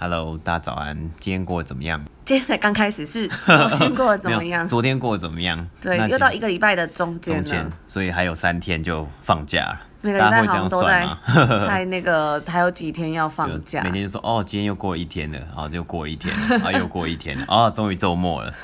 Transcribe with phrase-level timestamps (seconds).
[0.00, 2.00] Hello，大家早安，今天过得怎么样？
[2.24, 4.68] 今天才刚开始，是昨天过得怎么样？
[4.68, 5.68] 昨天过得怎么样？
[5.82, 9.80] 对，又到一个礼拜的中间了，所以还有三天就放假了。
[10.00, 11.08] 每个人在好像都在
[11.66, 18.54] 猜那个 还有几天要放假，每天就说哦，今天又过了一天了，然后就过一天了，啊，又过一天了，啊，终于周末了。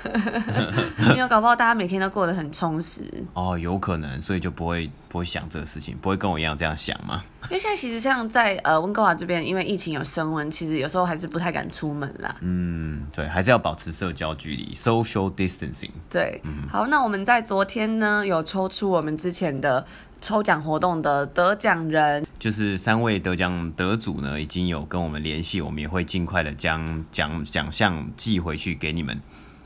[1.12, 3.02] 没有搞不好大家每天都过得很充实。
[3.34, 7.22] 哦，有可能，所以就不会不会想这个事情，不会跟我一样这样想吗？
[7.44, 12.34] 因为现在其实像在呃温哥华这边，因为疫情有升温，其实有时候还是不太敢出门啦。
[12.40, 15.90] 嗯，对，还是要保持社交距离，social distancing。
[16.08, 19.84] 对，嗯，好，那我们在昨天呢有抽出我们之前的。
[20.24, 29.20] 抽奖活动的得奖人，就是三位得奖得主呢，已经有跟我们联系，我们也会尽快的将奖奖项寄回去给你们。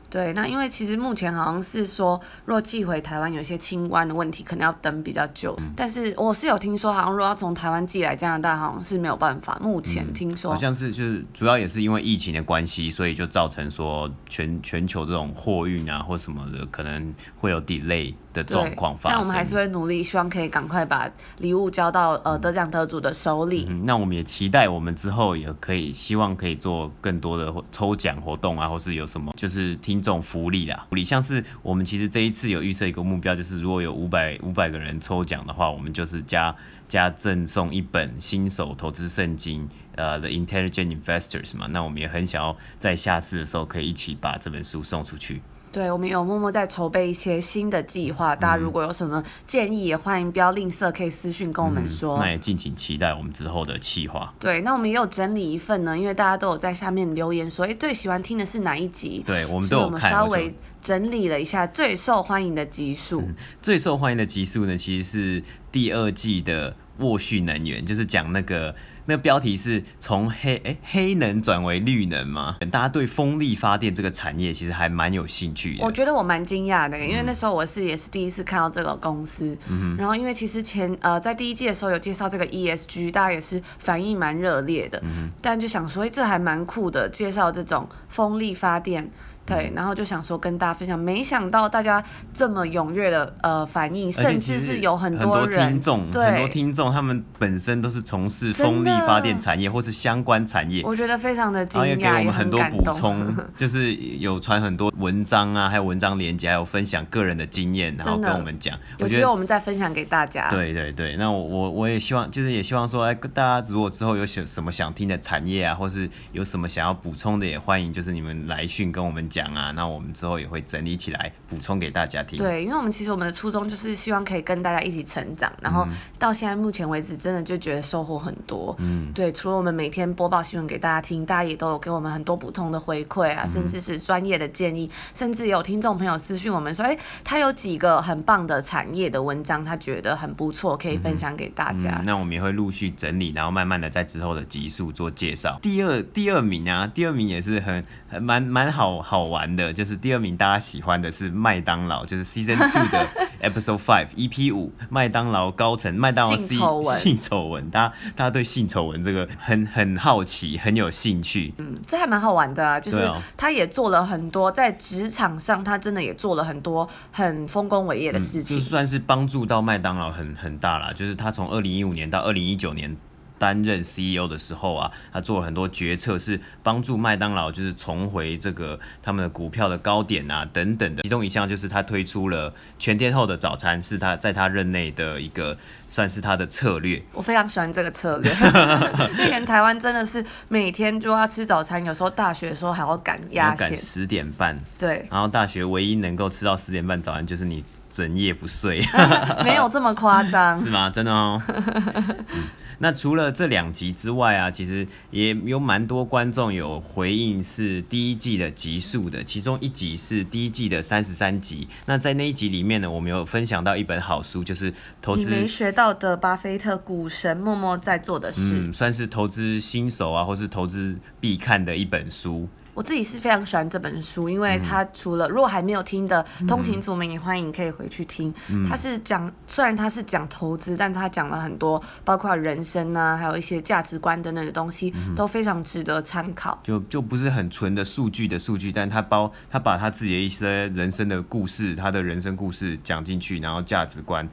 [0.09, 5.55] 对，那因为其实目前好像是说，若寄回台湾有一些清关的问题，可能要等比较久。
[5.59, 9.57] 嗯、但是我是有听说，好像如果要从台湾寄来加拿大，好像是没有办法。
[9.61, 19.11] 目前听说、嗯、好像是就是主要也是因为疫情的关系，所以就造成说全全球这种货运啊或什么的可能会有 delay 的状况发生。
[19.11, 23.83] 但我们还是会努力，希望可以赶快把礼物交到呃得奖得主的手里、嗯。
[23.85, 29.99] 那我们也期待我们之后也可以，希望可以做更多的抽奖活动啊，或是有什么就是听。
[29.99, 36.55] 众福利啦，福利像是我们其实这一次有预设一个目标，就是如果有五百五百个人抽奖的话，我们就是加
[36.87, 41.67] 加赠送一本新手投资圣经，呃，The Intelligent Investors 嘛。
[41.67, 45.41] 那我们也很想要在下次的时候可以一起把这本书送出去。
[45.71, 52.17] 对，我们有默默在筹备一些新的计划，大家如果有什么建议，也欢迎不要吝啬，可以私讯跟我们说。
[52.17, 54.33] 嗯、那也敬请期待我们之后的计划。
[54.39, 59.23] 对，那我们也有整理一份呢，因为大家都有在下面留言说，哎，最喜欢听的是哪一集？
[59.27, 59.91] 对，我们都有看。
[59.91, 63.35] 我们稍微整理了一下最受欢迎的集数、嗯。
[63.61, 68.75] 最受欢迎的集数呢，其实是第二季的沃旭能源，就是讲那个。
[69.09, 72.57] 那个标题是从黑诶、欸、黑能转为绿能吗？
[72.71, 75.83] 大家对风力发电这个产业其实还蛮有兴趣的。
[75.83, 79.57] 我觉得我蛮惊讶的，因为那时候我是也是第一次看到这个公司。
[79.67, 85.01] 嗯、然后因为其实前呃在第一季的时候有介绍这个 ESG，大家也是反应蛮热烈的。
[85.03, 89.09] 嗯、但就想说，哎，这还蛮酷的，介绍这种风力发电。
[89.49, 110.49] 对，然后就想说跟大家分享，没想到大家这么踊跃的呃反应，甚至是有很多听众，对，很多听众他们本身都是从事风力发电产业或是相关产业，我觉得非常的惊讶，也给我们很多补充， 就是有传很多文章啊，还有文章连接，还有分享个人的经验，然后跟我们讲，我觉得我们再分享给大家。
[110.49, 119.38] 对对对，那我我我也希望，就是也希望说，哎，大家如果之后有想什么想听的产业啊，或是有什么想要补充的，也欢迎就是你们来讯跟我们讲。
[119.39, 122.37] 讲啊，那我们之后也会整理起来补充给大家听。
[122.37, 128.75] 对，因为我们其实我们的初衷就是希望可以跟大家一起成长，然后到现在目前为止，真的就觉得收获很多。
[128.79, 141.99] 嗯，对，除了我们每天播报新闻给大家听，大家也都有给我们很多不同的回馈啊，甚至是专业的建议，甚至有听众朋友私讯我们说，哎，他有几个很棒的产业的文章，他觉得很不错，可以分享给大家。
[141.99, 145.59] 嗯，那我们也会陆续整理，然后慢慢的在之后的集数做介绍。
[145.61, 153.07] 第二第二名啊，第二名也是很很蛮蛮好好玩的，就是第二名大家喜欢的是麦当劳，就是 Season Two 的
[153.49, 161.53] Episode Five EP 五，麦当劳高层麦当劳性丑闻，性丑闻，大家大家对性丑闻这个很很好奇，很有兴趣。
[161.57, 172.97] 嗯，这还蛮好玩的啊，就是他也做了很多在职场上，他真的也做了很多很丰功伟业的事情，嗯、就算是帮助到麦当劳很很大啦，就是他从二零一五年到二零一九年。
[173.39, 181.01] 担任 CEO 的时候啊，他做了很多决策，是帮助麦当劳就是重回这个他们的股票的高点啊等等的。
[181.01, 185.57] 其中一项就是他推出了全天候的早餐，是他在他任内的一个
[185.87, 187.01] 算是他的策略。
[187.13, 188.31] 我非常喜欢这个策略。
[189.17, 194.59] 以前台湾真的是每天就要吃早餐，有时候大学的时候还要赶鸭线，赶十点半。
[194.77, 195.07] 对。
[195.09, 198.85] 然后大学唯一能够吃到十点半早餐，就是你整夜不睡。
[199.45, 200.57] 没有这么夸张。
[200.59, 200.89] 是吗？
[200.89, 201.41] 真的哦。
[201.47, 202.43] 嗯
[202.79, 211.67] 那除了这两集之外啊，其实也有蛮多观众有回应是第一季的集数的，其中一集是第一季的三十三集。
[211.85, 222.47] 那在那一集里面呢，我们有分享到一本好书，就是投资你没学到的巴菲特股神默默在做的事，嗯，算是投资新手啊，或是投资必看的一本书。
[222.73, 228.33] 我自己是非常喜欢这本书，因为它除了如果还没有听的通勤族们也欢迎可以回去听。
[228.67, 236.57] 它是讲虽然它是讲投资，但它讲了很多包括人生啊，还有一些价值观等等的东西，都非常值得参考。
[236.63, 244.27] 就就不是很纯的数据的数据，但他包他把他自己的一些人生的故事，他的人生故事讲进去，然后价值观。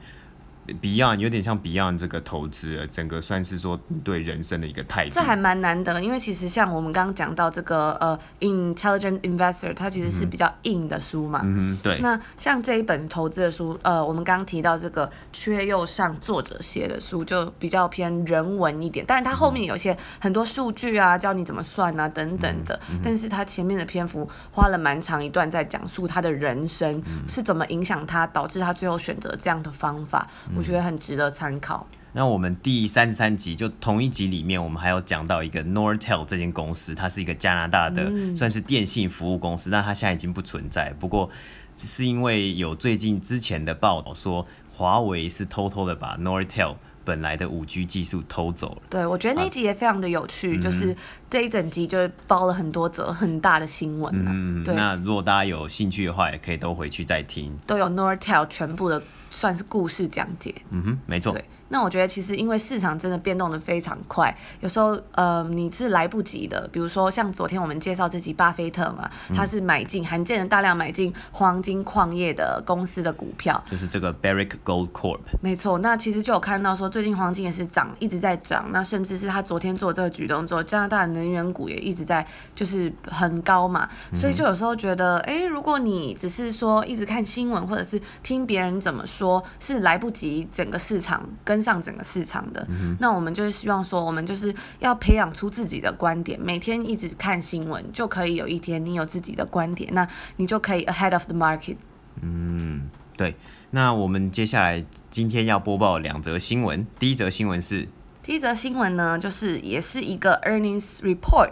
[0.81, 5.11] Beyond 有点像 Beyond 这个投资，整个算是说对人生的一个态度。
[5.11, 11.41] 这还蛮难得，因为其实像我们刚刚讲到这个呃 Intelligent Investor，它其实是比较硬的书嘛。
[11.43, 11.99] 嗯嗯，对。
[11.99, 19.05] 那像这一本投资的书，呃，我们刚刚提到这个缺右上作者写的书，就比较偏人文一点。
[19.07, 22.77] 但是，它后面有些很多数据啊，教你怎么算啊等等的。
[22.89, 30.27] 嗯嗯、但是它前面的篇幅花了蛮长一段在讲述他的人生是怎么影响他，导致他最后选择这样的方法。
[30.57, 31.87] 我觉得很值得参考。
[32.13, 40.91] 那我们第三十三集就同一集里面，我们还有讲到一个 Nortel 这间公司，它是一个加拿大的算是电信服务公司，但它现在已经不存在。
[40.97, 41.29] 不过
[41.75, 48.81] 只是因为有最近之前的报道说，华为是偷偷的把 Nortel 本来的五 G 技术偷走了。
[48.89, 50.95] 对，我觉得那一集也非常的有趣，啊、就是
[51.29, 54.11] 这一整集就包了很多则很大的新闻。
[54.25, 54.73] 嗯，对。
[54.73, 59.03] 那如果大家有兴趣的话，也可以都回去再听，都有 Nortel 全部的。
[59.29, 61.33] 算是故事讲解，嗯哼，没错。
[61.33, 66.67] 对，那我觉得其实因为市场真的变动的非常快，有时候呃你是来不及的。
[66.71, 75.19] 比如说像昨天我们介绍这集巴菲特嘛，他是买进罕见的大量买进黄金矿业的公司的股票，就是这个 Barrick Gold Corp。
[75.41, 78.69] 没错，那其实就有看到说最近黄金也是涨，一直在涨。
[78.71, 82.25] 那甚至是他昨天做这个举动之后，加拿大的能源股也一直在
[82.55, 89.16] 就是很高嘛，所以就有时候觉得，哎、欸，如果你只是说一直看新闻或者是听别人怎么说。
[89.17, 101.77] 说是来不及整个市场跟上整个市场的，嗯、那我们就是希望说，我们就是要培养出自己的观点，每天一直看新闻，就可以有一天你有自己的观点，那你就可以 ahead of the market。
[102.21, 103.35] 嗯，对。
[103.71, 107.87] 那我们接下来今天要播报两则新闻，第一则新闻是。
[108.27, 111.49] 第一则新闻呢，就是也是一个 earnings report。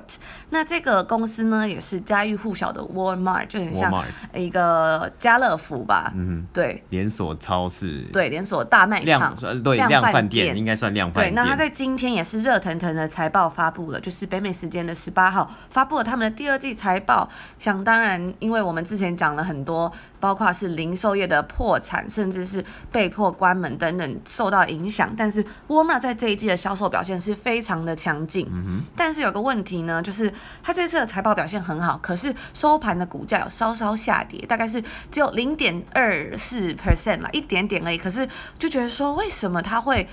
[0.49, 6.11] 那这个公司呢，也是家喻户晓的 Walmart，就很像一个家乐福吧。
[6.13, 9.33] 嗯，对，连锁超市，对，连锁大卖场，
[9.63, 11.33] 对，量饭店应该算量饭店。
[11.33, 17.29] 对，那它在今天也是热腾腾的财报发布了，就是北美时间的十八号发布了他们的第二季财报。
[17.57, 19.89] 想当然，因为我们之前讲了很多，
[20.19, 22.61] 包括是零售业的破产，甚至是
[22.91, 30.33] 被迫关门等等受到影响，但是 Walmart 在这一季的销售表现是非常的强劲，嗯，但是有个问题呢，就是
[30.63, 37.99] 它这次的财报表现很好，可是收盘的股价有稍稍下跌，大概是只有零点二四 percent 啦，一点点而已。
[37.99, 38.27] 可是
[38.57, 40.07] 就觉得说，为什么它会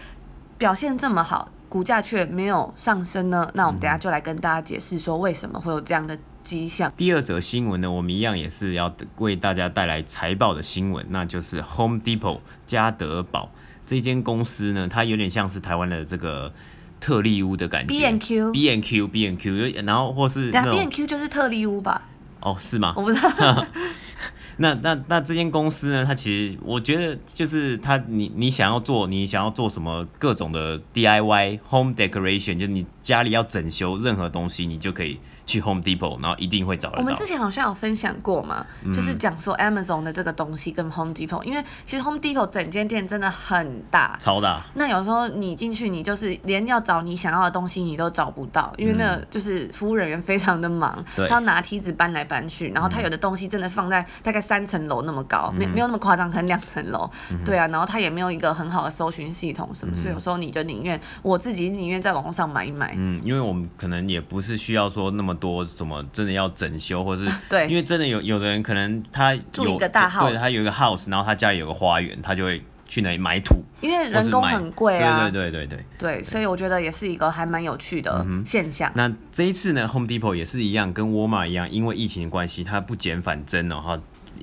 [0.59, 3.51] 表现这么好，股价却没有上升呢？
[3.55, 6.93] 那我们等下就来跟大家解释说，为什么会有这样的迹象。
[6.95, 13.51] 第二则新闻呢，我们一样也是要为大家带来财报的新闻，那就是 Home Depot 家得宝。
[13.93, 16.51] 这间公司呢，它有点像是台湾的这个
[16.99, 17.89] 特例屋的感觉。
[17.89, 22.09] B and Q B and Q B and Q，然后或是那 B and Q 就是特例屋吧？
[22.41, 22.95] 哦，是吗？
[22.97, 23.67] 我不知道。
[24.57, 26.07] 那那那这间公司呢？
[26.07, 35.21] 它其实我觉得就是它，你你想要做，你想要做什么各种的 DIY home decoration，就是你家里要整修任何东西，你就可以。
[35.45, 37.01] 去 Home Depot，然后一定会找得到。
[37.03, 44.63] 我们之前好像有分享过嘛，嗯、就是讲说 Amazon 的这个东西跟 Home Depot，因为其实 Home Depot 整间店真的很大，超大。
[44.75, 57.11] 那有时候你进去，你就是连要找你想要的东西你都找不到，因为那个就是服务人员非常的忙，他要拿梯子搬来搬去，然后他有的东西真的放在大概三层楼那么高，没、嗯、没有那么夸张，可能两层楼。
[57.33, 62.92] 嗯、对啊，然后他也没有一个很好的搜寻系统什么，嗯、所以有时候你就宁愿我自己宁愿在网络上买一买。
[62.97, 65.33] 嗯，因为我们可能也不是需要说那么。
[65.43, 78.89] 多什么真的要整修，或是 对，因为真的有有的人可能他住一个大 house，对，他有一个 house，然后他家里有个花园，他就会去那里买土，因为人工很贵啊，对对对对对对，所以我觉得也是一个还蛮有趣的现象。
[78.91, 84.01] 嗯、那这一次呢，Home Depot 也是一样，跟 Walmart 一样，因为疫情的关系，它不减反增哦，哈。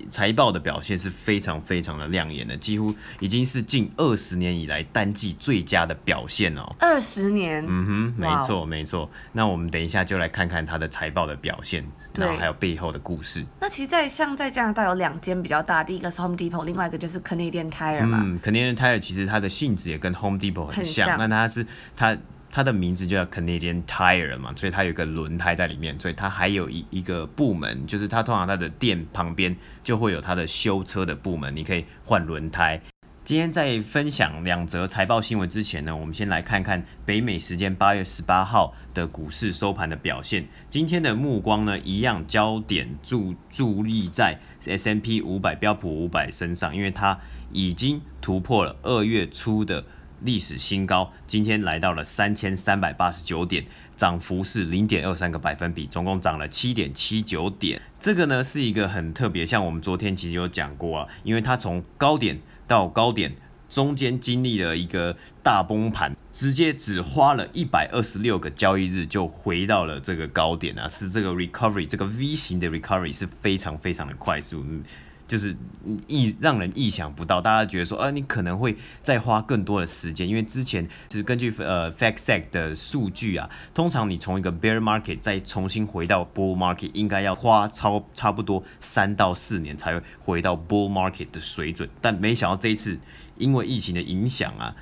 [0.09, 6.75] 财报的表现是非常非常的亮眼的，几乎已经是近二十年以来单季最佳的表现哦。
[6.79, 9.09] 二十年，嗯哼，没错没错。
[9.33, 13.45] 那我们等一下就来看看它的财报的表现，然后还有背后的故事。
[13.59, 18.21] 那其实在，在像在加拿大有两间比较大，第一个是 Home Depot，另外一个就是 Canadian Tire 嘛。
[18.23, 21.65] 嗯，Canadian Tire 其实它的性质也跟 Home Depot 很像，很像，那它是
[21.95, 22.17] 它。
[22.51, 32.81] 它的名字就叫 Canadian Tire 嘛，所以它有个轮胎在里面，所以它还有一一个部门，就是它通常它的店旁边就会有它的修车的部门，你可以换轮胎。
[33.23, 40.47] 今天在分享两则财报新闻之前呢，我们先来看看北美时间八月十八号的股市收盘的表现。
[40.71, 47.19] 今天的目光呢，一样焦点注注力在 S M P 五百标普五百身上，因为它
[47.51, 49.85] 已经突破了二月初的。
[50.21, 57.81] 历史新高，今天来到了三千三百八十九点，涨幅是零点二三个百分比，总共涨了七点七九点。
[57.99, 63.35] 这个呢是一个很特别，像我们昨天其实有讲过啊，因为它从高点到高点
[63.69, 74.65] 中间经历了一个大崩盘，直接只花了一百二十六个交易日就回到了这个高点啊，是这个 recovery 这个 V 型的 recovery 是非常非常的快速。
[75.29, 75.55] 就是
[76.07, 92.99] 意让人意想不到，大家觉得说，呃，你可能会再花更多的时间，因为之前是根据呃 FactSet 的数据啊，通常你从一个 Bear Market 再重新回到 Bull Market，应该要花超差不多三到四年才会回到 Bull Market 的水准，但没想到这一次
[93.37, 94.75] 因为疫情的影响啊。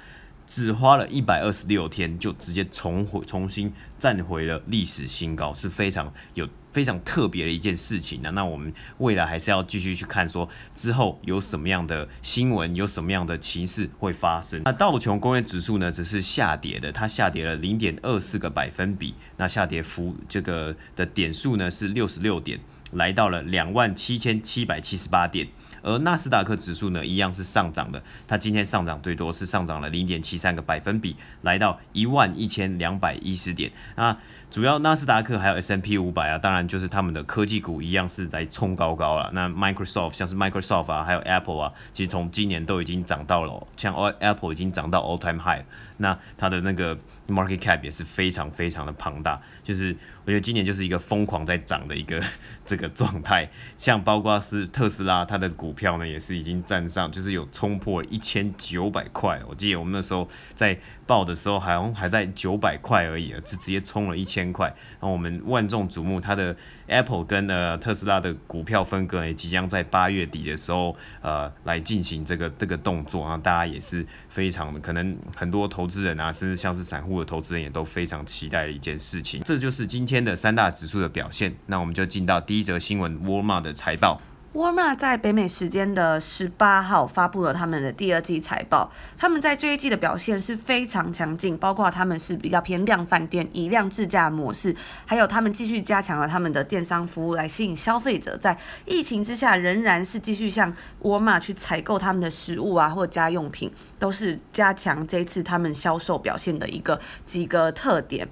[0.47, 8.29] 只花了一百二十六天，就直接重回重新站回了历史新高，是非常有非常特别的一件事情啊。
[8.29, 14.61] 那我们未来还是要继续去看，说之后有什么样的新闻，有什么样的情势会发生。
[14.63, 22.57] 那道琼工业指数呢，只是下跌的，它下跌了零点二四个百分比，那下跌幅这个的点数呢是六十六点，
[22.93, 25.47] 来到了两万七千七百七十八点。
[25.87, 33.71] 而纳斯达克指数呢，一样是上涨的，它今天上涨最多是上涨了零点七三个百分比，来到一万一千两百一十点。
[33.95, 34.15] 那
[34.51, 39.29] 主要纳斯达克还有 S&P 五百啊，当然就是他们的科技股一样是在冲高高了。
[39.33, 45.63] 那 Microsoft 像是 Microsoft 啊，还有 Apple 啊，其实从今年都已经涨到了，像 Apple 已经涨到 All Time High，
[45.97, 46.97] 那它的那个。
[47.27, 52.23] Market cap 也是非常非常的庞大，就是我觉得今年就是一个疯狂在涨的一个
[52.67, 60.77] 这个状态， 像包括是特斯拉，它的股票呢也是已经站上，就是有冲破一千九百块，我记得我们那时候在。
[61.07, 64.67] 报的时候好像还在九百块而已，就直接冲了一千块。
[64.99, 66.53] 然后我们万众瞩目，它的
[66.87, 79.41] Apple 跟呃特斯拉的股票分割也即将在八月底的时候呃来进行这个这个动作啊，大家也是非常的可能很多投资人啊，甚至像是散户的投资人也都非常期待的一件事情。
[79.45, 81.55] 这就是今天的三大指数的表现。
[81.67, 84.19] 那我们就进到第一则新闻，沃尔玛的财报。
[84.53, 108.27] 沃尔玛在北美时间的十八号发布了他们的第二季财报，他们在这一季的表现是非常强劲，包括他们是比较偏量饭店、以量制价模式，还有他们继续加强了他们的电商服务来吸引消费者，在疫情之下仍然是继续向沃尔玛去采购他们的食物啊或家用品，都是加强这一次他们销售表现的一个几个特点。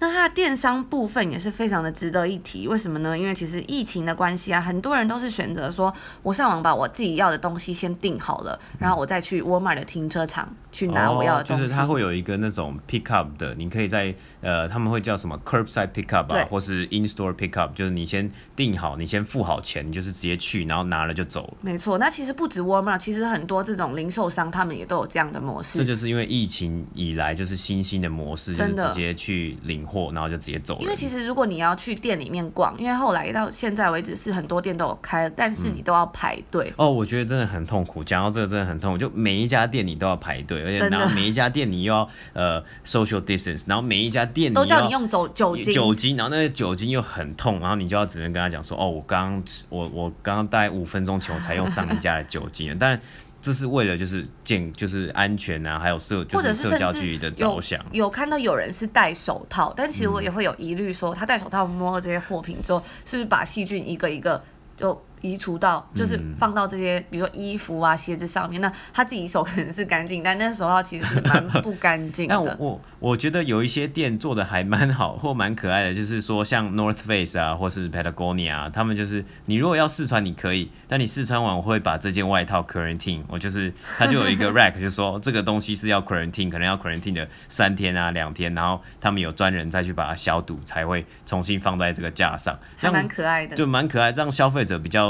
[0.00, 3.16] 那它的电商部分也是非常的值得一提，为什么呢？
[3.16, 11.62] 因为其实疫情的关系啊，很多人都是选择说，我上网把我自己要的东西先订好了，然后我再去沃尔玛的停车场去拿我要的东西。
[11.62, 21.54] 就是它会有一个那种 pick up 的，你可以在呃，他们会叫什么 curbside pick up 啊，或是 in store pick up，就是你先订好，你先付好钱，你就是直接去，然后拿了就走了。
[21.60, 25.78] 没错，那其实不止沃尔玛，其实很多这种零售商他们也都有这样的模式。
[25.78, 29.80] 这就是因为疫情以来就是新兴的模式，就是直接去领。
[29.90, 30.82] 货，然后就直接走了。
[30.82, 36.68] 因为其实如果你要去店里面逛，因为后来到现在为止是很多店都有开，但是你都要排队。
[36.68, 36.74] 嗯。
[36.76, 38.04] 哦，我觉得真的很痛苦。
[38.04, 53.00] 讲到这个真的很痛苦，就每一家店你都要排队，而且然后每一家店你又要呃 social distance，然后每一家店都叫你用酒酒精，酒精，然后那个酒精又很痛，然后你就要只能跟他讲说，哦，我刚刚我我刚刚大概五分钟前我才用上一家的酒精， 但。
[53.42, 57.82] 这是为了就是健就是安全啊，还有社就是社交距离的着想。
[57.90, 64.44] 有看到有人是戴手套，但其实我也会有疑虑，说他戴手套摸了这些货品之后，是不是把细菌一个一个
[64.76, 65.02] 就。
[65.20, 68.60] 移除到就是放到这些，嗯、比如说衣服啊、鞋子上面。
[68.60, 72.34] 那他自己手可能是干净，但那手套其实是蛮不干净的。
[72.36, 92.58] 但我我，我觉得有一些店做的还蛮好或蛮可爱的，就是说像 North Face 啊，或是 Patagonia 啊，他们就是你如果要试穿你可以，但你试穿完我会把这件外套 quarantine，我就是他就有一个 rack，就说这个东西是要 quarantine，可能要 quarantine 的三天啊两天，然后他们有专人再去把它消毒，才会重新放在这个架上。
[92.76, 95.09] 还蛮可爱的，就蛮可爱，让消费者比较。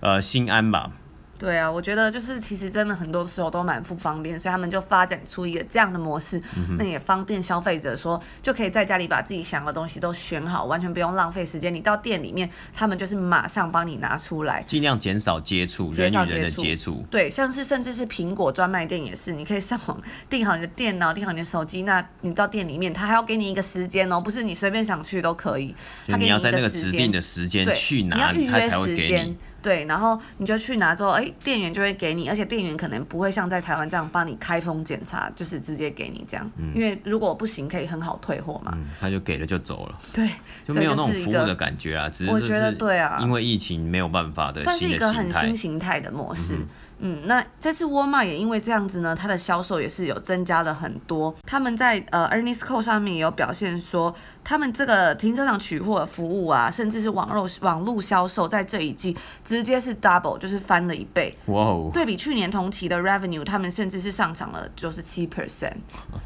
[0.00, 0.92] 呃心安吧。
[1.40, 11.72] 对啊，我觉得就是其实真的很多时候都蛮不方便，所以他们就发展出一个这样的模式，嗯、那也方便消费者说就可以在家里把自己想的东西都选好，完全不用浪费时间。
[11.72, 17.02] 你到店里面，他们就是马上帮你拿出来，尽量减少接触，人与人的接触。
[17.10, 25.74] 对，像是甚至是苹果专卖店也是，你可以上网订好你的电脑，订好你的手机，那你到店里面，他还要给你一个时间哦，不是你随便想去都可以，
[26.06, 29.36] 他给你，你要在那个指定的时间去拿，他才会给你。
[29.62, 38.72] 对，然后你就去拿之后，哎，店员就会给你，而且店员可能不会像在台湾这样帮你开封检查，就是直接给你这样，嗯、因为如果不行，可以很好退货嘛。
[38.74, 39.96] 嗯，他就给了就走了。
[40.14, 40.28] 对，
[40.66, 46.54] 就没有那种服务的感觉啊，只是我觉得对啊，因为疫情没有办法的，算是一个很新形态的模式。
[46.54, 46.68] 嗯
[47.00, 51.34] 嗯，那这次沃尔玛也因为这样子呢，它的销售也是有增加了很多。
[51.44, 54.14] 他们在呃 Earnest Call 上面也有表现说，
[54.44, 61.34] 他们这个停车场取货的服务啊，甚至是网络网络销售，在这一季直接是 double，就是翻了一倍。
[61.46, 61.90] 哇哦！
[61.92, 65.72] 对比去年同期的 revenue，他们甚至是上涨了就是七 percent，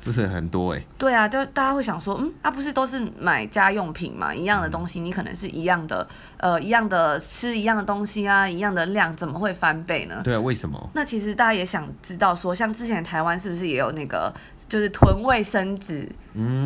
[0.00, 0.86] 这是很多哎、欸。
[0.98, 6.06] 对啊，就大家会想说，嗯，它、啊、不是都是买家用品嘛，一样的东西，你可能是一样的，
[6.38, 10.20] 呃，一样的吃一样的东西啊，一样的量，怎么会翻倍呢？
[10.24, 10.63] 对啊，为什么？
[10.94, 14.32] 那其实大家也想知道，说像之前台湾是不是也有那个，
[14.68, 16.08] 就是囤卫生纸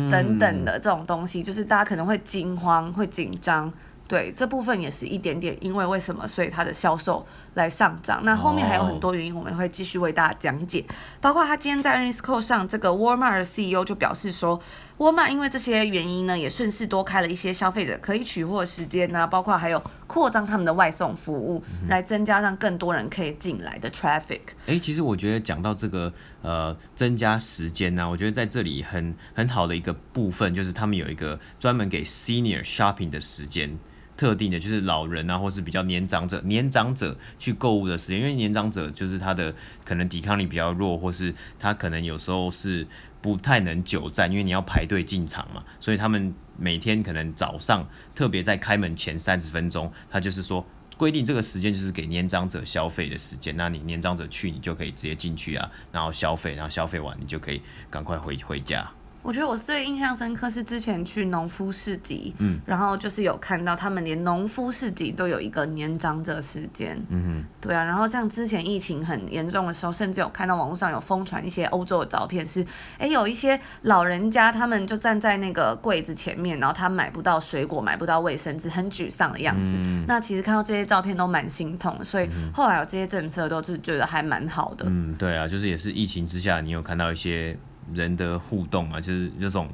[0.09, 3.71] 等等的这种东西，就是大家可能会惊慌、会紧张。
[4.07, 8.21] 对，这部分也是一点点，因为为什么，所以它的销售来上涨。
[8.23, 10.83] 那后面还有很多原因，我们会继续为大家讲解。
[11.21, 14.59] 包括他今天在 Earnings Call 上，这个 Walmart 的 CEO 就表示说，
[14.99, 24.41] 沃尔玛因为这些原因呢，也顺势多开了一些消费者可以取货的时间呢，包括还有扩张他们的外送服务，来增加让更多人可以进来的 traffic。
[24.65, 33.79] 哎，其实我觉得讲到这个呃增加时间呢、我觉得在这里很很好的一个部分就是他们有一个专门给 senior shopping 的时间。
[34.19, 42.85] 特定的就是老人啊，或是比较年长者，年长者去购物的时间，因为年长者就是他的可能抵抗力比较弱，或是他可能有时候是
[43.21, 58.91] 不太能久站，因为你要排队进场嘛，所以他们每天可能早上特别在开门前三十分钟，他就是说规定这个时间就是给年长者消费的时间，那你年长者去，你就可以直接进去啊，然后消费，然后消费完你就可以赶快回回家。
[59.29, 72.67] 我觉得我最印象深刻是之前去农夫市集，嗯，然后就是有看到他们连农夫市集都有一个年长者时间，嗯哼，对啊，然后像之前疫情很严重的时候，甚至有看到网络上有疯传一些欧洲的照片是，是
[72.97, 79.75] 哎有一些老人家他们就站在那个柜子前面，然后他买不到水果，买不到卫生纸，很沮丧的样子。
[79.77, 84.85] 嗯、那其实看到这些照片都蛮心痛的，所以后来有这些政策都是觉得还蛮好的。
[84.87, 87.55] 嗯，对啊，就是也是疫情之下，你有看到一些。
[87.93, 89.67] 人的互动嘛，就是这种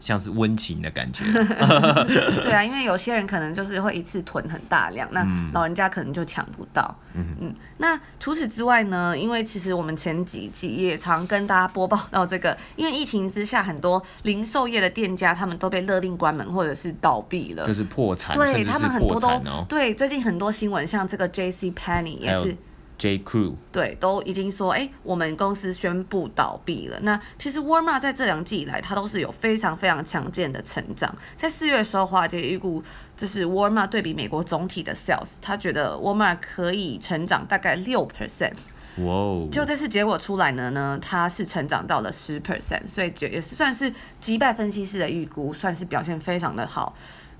[0.00, 1.24] 像是温情的感觉。
[2.42, 6.96] 对啊，因为有些人可能就是会一次囤很大量，那老人家可能就抢不到。
[7.14, 7.54] 嗯嗯。
[7.78, 9.16] 那除此之外呢？
[9.16, 18.36] 因为其实我们前几集也常跟大家播报到这个， 因为疫情之下，很多零售业的店家他们都被勒令关门或者是倒闭了，就是破产。
[18.36, 19.28] 对，他们很多都
[19.68, 21.70] 对，最近很多新闻，像这个 J.C.
[21.70, 22.56] Penney 也是。
[23.02, 23.18] J.
[23.18, 26.96] Crew 对，都已经说，哎、欸，我们公司宣布倒闭了。
[27.00, 31.12] 那其实沃尔玛在这两季以来，它都是有非常非常强健的成长。
[31.36, 32.80] 在四月的时候，华尔街预估，
[33.16, 38.52] 就是沃尔玛对比美国总体的 sales，他觉得沃尔玛可以成长大概六 percent。
[38.98, 39.48] 哇哦！
[39.50, 46.94] 就这次结果出来呢，呢，它是成长到了十 percent，所以就也是算是击败分析师的预估，算是表现非常的好。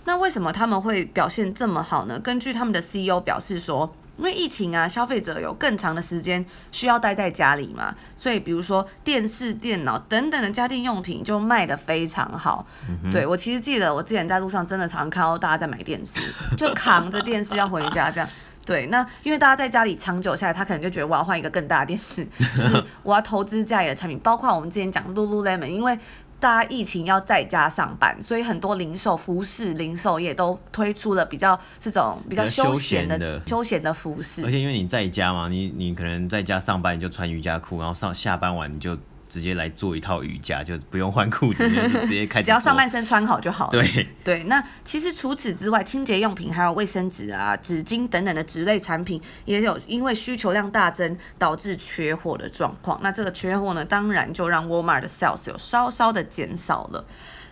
[0.06, 2.18] 那为什么他们会表现这么好呢？
[2.18, 3.94] 根据他们的 CEO 表示说。
[4.18, 12.66] 因为疫情啊，消费者有更长的时间需要待在家里嘛，所以比如说电视、电脑等等的家电用品就卖的非常好。
[12.88, 16.20] 嗯、对，我其实记得，我之前在路上真的常看到大家在买电视，
[16.56, 18.28] 就扛着电视要回家这样。
[18.64, 25.98] 对，那因为大家在家里长久下来，他可能就觉得我要换一个更大的电视，就是我要投资家里的产品，包括我们之前讲 Lululemon，因为。
[26.42, 34.44] 大家疫情要在家上班，所以很多零售服饰零售业都推出了比较这种比较休闲的休闲的服饰。
[34.44, 38.98] 而且因为你在家嘛，你你可能在家上班，你就穿瑜伽裤，然后上下班完你就。
[39.32, 42.44] 直接来做一套瑜伽，就不用换裤子，就直接开始。
[42.44, 43.70] 只要上半身穿好就好了。
[43.70, 53.00] 对对，那其实除此之外，清洁用品还有卫生纸啊、纸巾等等的纸类产品，也有因为需求量大增导致缺货的状况。
[53.02, 57.06] 那这个缺货呢，当然就让 Walmart 的 sales 有稍稍的减少了。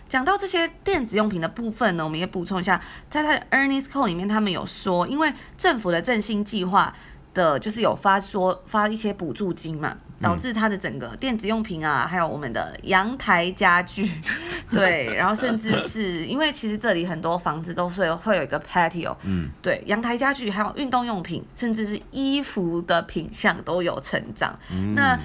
[0.07, 6.93] 讲到这些电子用品的部分呢，我们也补充一下，在他的 Earnings Call 里面，他们有说，因为政府的振兴计划。
[7.33, 9.97] 的，就是有发说发一些补助金嘛。
[10.21, 14.07] 导致它的整个电子用品啊，还有我们的阳台家具，
[14.71, 24.55] 对，然后甚至是因为其实这里很多房子都是会有一个 patio，嗯，对，阳台家具还有运动用品，甚至是衣服的品相都有成长。
[24.71, 25.17] 嗯、那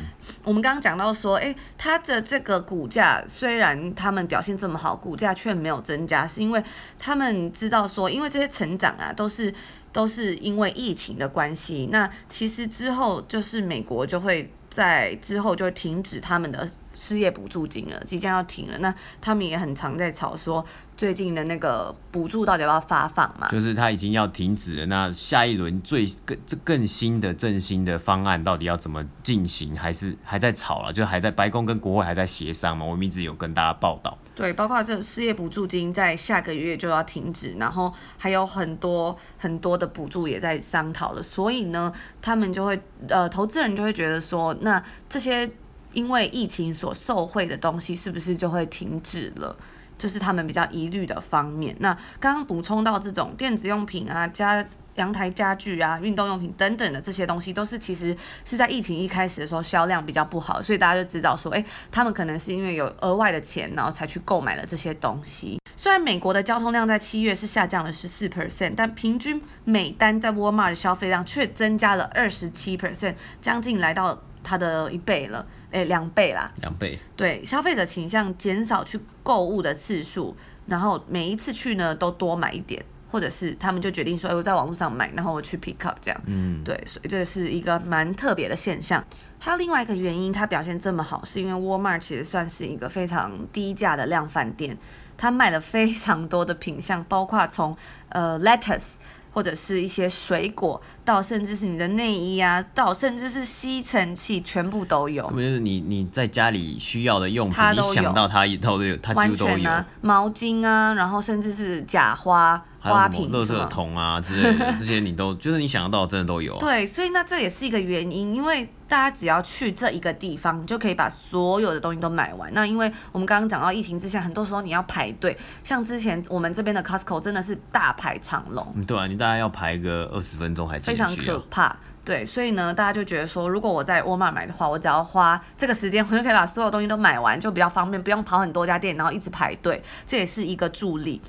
[0.43, 6.65] 我们刚刚讲到说，哎，它的这个股价虽然他们表现这么好，股价却没有增加，是因为
[6.99, 9.53] 他们知道说，因为这些成长啊都是
[9.97, 11.89] 都是因为疫情的关系。
[11.91, 14.53] 那其实之后就是美国就会。
[14.69, 18.77] 在之后就停止他们的失业补助金了，即将要停了。
[18.81, 20.63] 那他们也很常在吵说，
[20.95, 23.49] 最近的那个补助到底要不要发放嘛？
[23.49, 24.85] 就是他已经要停止了。
[24.85, 29.75] 那下一轮最更这更新的振兴的方案到底要怎么进行？
[29.75, 30.93] 还是还在吵了？
[30.93, 32.85] 就还在白宫跟国会还在协商嘛？
[32.85, 34.19] 我们一直有跟大家报道。
[34.37, 45.51] 对，包括这失业补助金在下个月就要停止，然后还有很多很多的补助也在商讨了，所以呢，他们就会呃，投资人就会觉得说，那这些
[45.95, 49.57] 因为疫情所受惠的东西是不是就会停止了？
[49.99, 51.75] 这是他们比较疑虑的方面。
[51.81, 54.63] 那刚刚补充到这种电子用品啊，加。
[54.97, 65.59] 阳台家具啊，运动用品等等的这些东西，都是其实是在疫情一开始的时候销量比较不好，所以大家就知道说，诶，他们可能是因为有额外的钱，然后才去购买了这些东西。
[65.77, 76.51] 虽然美国的交通量在七月是下降了十四 percent，但平均每单在 Walmart 的消费量却增加了二十七 percent，将近来到它的一倍了，诶，两倍啦。
[76.63, 76.99] 两倍。
[77.15, 80.35] 对，消费者倾向减少去购物的次数，
[80.67, 82.83] 然后每一次去呢都多买一点。
[83.09, 89.05] 或者是他们就决定说，哎，我在网络上买，然后我去 pick up 这样，嗯，对，所以这是一个蛮特别的现象。
[89.39, 94.77] 还有另外一个原因，它表现这么好，是因为 Walmart 其实算是一个非常低价的量贩店，
[95.17, 97.77] 它卖了非常多的品相，包括从
[98.09, 98.95] 呃 lettuce。
[99.37, 105.27] 或者是一些水果，到甚至是你的内衣啊，到甚至是吸尘器，全部都有。
[105.31, 109.53] 就是你你在家里需要的用品，你想到它一套都有，它几乎都有。
[109.53, 112.63] 完全啊，毛巾啊，然后甚至是假花。
[112.79, 116.61] 花瓶、垃圾桶啊之类的， 这些你都就是你想得到，真的都有啊。
[116.61, 122.49] 对，所以那这也是一个原因，因为大家只要去这一个地方，你就可以把所有的东西都买完。
[122.55, 128.65] 那因为我们刚刚讲到疫情之下，很多时候你要排队，像之前我们这边的 Costco 真的是大排长龙。
[128.87, 131.77] 对啊，你大概要排个二十分钟还常可怕。
[132.05, 141.21] 对，所以呢，大家就觉得说，如果我在沃尔玛买的话，我只要花这个时间，我就可以把所有东西都买完，就比较方便，不用跑很多家店，然后一直排队，这也是一个助力。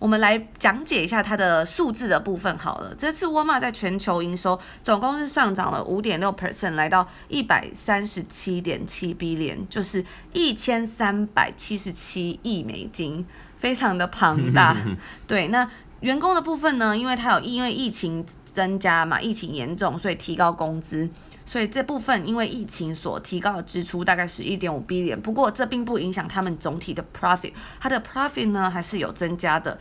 [0.00, 2.94] 我们来讲解一下它的数字的部分好了。
[2.96, 13.24] 这次沃尔玛在全球营收总共是上涨了五点六 percent，来到一百三十七点七 billion，就是一千三百七十七亿美金，
[13.56, 14.76] 非常的庞大。
[15.26, 15.68] 对，那
[16.00, 16.96] 员工的部分呢？
[16.96, 18.24] 因为它有因为疫情
[18.58, 21.08] 增加嘛，疫情严重，所以提高工资。
[21.46, 29.78] 所以这部分因为疫情所提高的支出大概是一点五 billion，不过这并不影响他们总体的 profit，它的 profit 呢还是有增加的。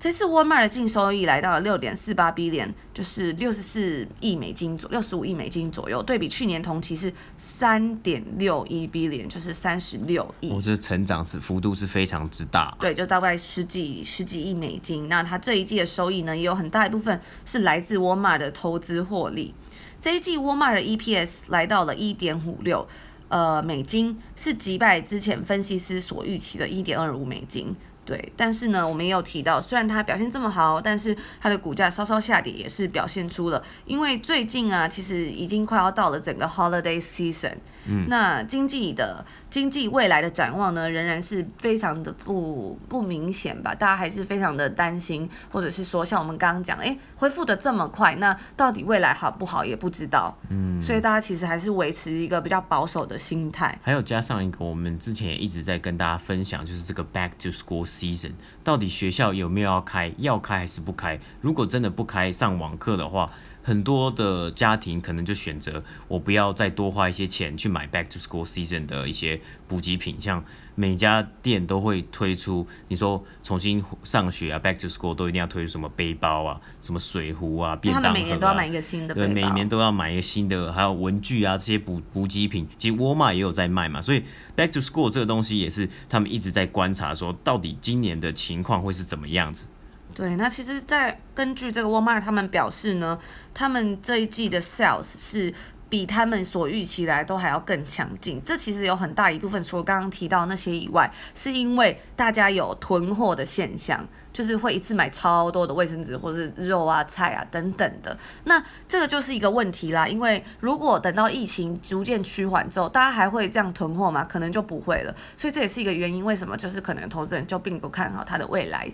[0.00, 10.50] 这次沃尔玛的净收益来到了六点四八 billion，就是六十四亿美金左六十五亿美金左右，对比去年同期是三点六一 billion，就是三十六亿。
[10.52, 12.74] 我觉得成长是幅度是非常之大。
[12.80, 15.06] 对，就大概十几十几亿美金。
[15.10, 19.54] 那它这一季的收益呢，也有很大一部分是来自沃尔玛的投资获利。
[20.00, 22.88] 这一季沃尔玛的 EPS 来到了一点五六，
[23.28, 27.76] 呃，美金，是击败之前分析师所预期的一点二五美金。
[28.10, 37.54] 对，但是呢，我们也有提到，虽然它表现这么好，但是它的股价稍稍下跌，也是表现出了，因为最近啊，其实已经快要到了整个 holiday season，
[37.86, 57.86] 嗯，那经济的经济未来的展望呢，仍然是非常的不不明显吧，大家还是非常的担心，或者是说，像我们刚刚讲，哎，恢复的这么快，那到底未来好不好也不知道，嗯，所以大家其实还是维持一个比较保守的心态，还有加上一个，我们之前也一直在跟大家分享，就是这个 back to school。
[58.00, 58.32] Season
[58.64, 60.12] 到底学校有没有要开？
[60.18, 61.20] 要开还是不开？
[61.40, 63.30] 如果真的不开上网课的话，
[63.62, 70.42] 很多的家庭可能就选择我不要再多花一些钱去买 back to school season 的一些补给品，像
[70.80, 84.24] 每家店都会推出，你说重新上学啊，back to school 都一定要推出什么背包啊，什么水壶啊，便当盒啊，每年都要买一个新的，对，每年都要买一个新的，还有文具啊这些补补给品，其实沃尔玛也有在卖嘛，所以
[84.56, 89.66] back to school 这个东西也是他们一直在观察，说到底今年的情况会是怎么样子。
[90.14, 93.18] 对，那其实，在根据这个沃尔玛他们表示呢，
[93.54, 95.54] 他们这一季的 sales 是
[95.90, 98.40] 比他们所预期来都还要更强劲。
[98.42, 104.08] 这其实有很大一部分，除了刚刚提到那些以外，是因为大家有囤货的现象。
[104.32, 108.16] 就是会一次买超多的卫生纸，或是肉啊、菜啊等等的。
[108.44, 110.06] 那这个就是一个问题啦。
[110.06, 114.24] 因为如果等到疫情逐渐趋缓之后，大家还会这样囤货吗？
[114.24, 115.12] 可能就不会了。
[115.36, 118.88] 所以这也是一个原因，为什么就是可能投资人就并不看好它的未来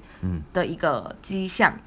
[0.54, 1.78] 的一个迹象。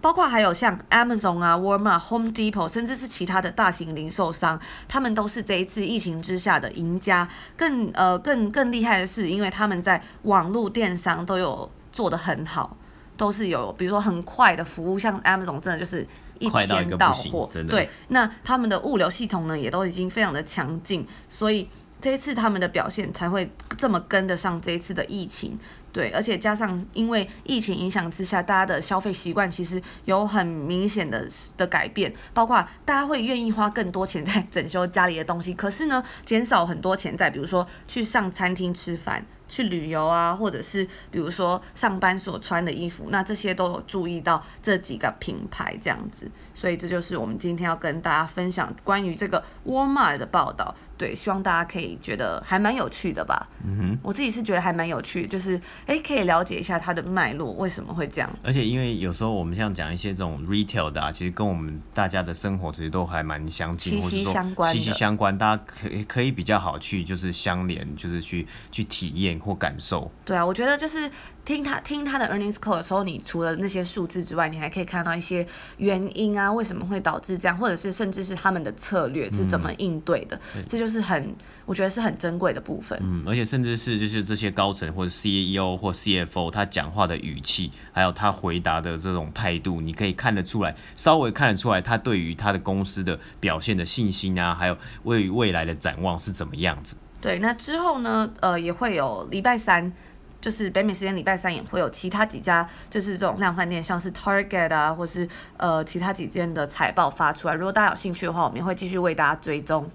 [0.00, 7.28] 包括还有像 Amazon 啊、Walmart、Home Depot，甚至是其他的大型零售商，他们都是这一次疫情之下的赢家。
[7.56, 12.76] 更呃更更厉害的是，因为他们在网络电商都有做得很好。
[13.16, 16.06] 都是有，比如说很快的服务，像 Amazon 真的就是
[16.38, 17.90] 一天到货，对。
[18.06, 21.68] 那他们的物流系统呢，也都已经非常的强劲，所以
[22.00, 25.58] 这一次他们的表现才会这么跟得上这一次的疫情，
[25.92, 26.10] 对。
[26.10, 39.24] 而且加上因为疫情影响之下，大家的消费习惯其实有很明显的的改变，包括大家会愿意花更多钱在整修家里的东西，可是呢，减少很多钱在比如说去上餐厅吃饭。
[39.50, 50.74] 去旅游啊，或者是比如说上班所穿的衣服，那这些都有注意到这几个品牌这样子，所以这就是我们今天要跟大家分享关于这个 Walmart 的报道。
[50.98, 53.48] 对，希望大家可以觉得还蛮有趣的吧。
[53.64, 55.56] 嗯哼，我自己是觉得还蛮有趣，就是
[55.86, 58.28] 哎、欸，可以了解一下它的脉络，为什么会这样。
[58.42, 70.10] 而且因为有时候我们像讲一些这种 retail 的啊，其实跟我们大家的生活其实都还蛮相近，息息相关，息息相关，大家可以可以比较好去就是相连，就是去去体验或感受。
[70.24, 71.08] 对啊，我觉得就是。
[71.48, 75.46] 听他听他的 earnings call 的时候，你除了那些数字之外，你还可以看到一些
[75.78, 81.34] 原因啊，为什么会导致这样，或者是甚至是他们的策略是怎么应对的，嗯、这就是很
[81.64, 83.00] 我觉得是很珍贵的部分。
[83.02, 96.94] 嗯，而且甚至是就是这些高层或者 CEO 或 CFO 他讲话的语气，还有他回答的这种态度，你可以看得出来，稍微看得出来他对于他的公司的表现的信心啊，还有为未来的展望是怎么样子。
[97.22, 99.90] 对，那之后呢，呃，也会有礼拜三。
[100.40, 107.54] 就是北美时间礼拜三也会有其他几家，就是这种量贩店，像是 Target 啊，或是呃其他几间的财报发出来。
[107.54, 109.90] 如果大家有兴趣的话，我们也会继续为大家追踪。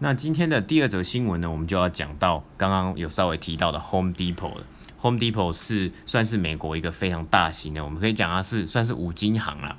[0.00, 4.64] 那今天的第二则新闻呢，我们就要讲到刚刚有稍微提到的 Home Depot 了。
[5.00, 9.76] Home Depot 是算是美国一个非常大型的，我们可以讲它是算是五金行啦。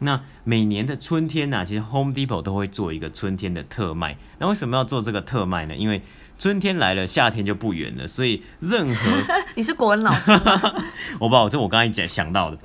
[0.00, 4.16] 那每年的春天呢、其实 Home Depot 都会做一个春天的特卖。
[4.38, 5.76] 那为什么要做这个特卖呢？
[5.76, 6.02] 因为
[6.42, 9.12] 春天来了，夏天就不远了，所以任何
[9.54, 10.32] 你是国文老师？
[11.20, 12.58] 我不知道，这我刚才讲想到的。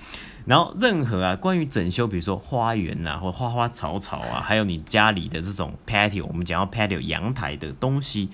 [0.48, 8.30] 然后任何啊，关于整修，比如说花园啊，或花花草草啊，还有你家里的这种 patio，我们讲到 patio 阳台的东西